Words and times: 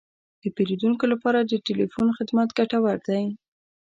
د 0.41 0.43
پیرودونکو 0.55 1.05
لپاره 1.13 1.39
د 1.43 1.53
تلیفون 1.67 2.07
خدمت 2.17 2.49
ګټور 2.59 2.97
دی. 3.07 3.23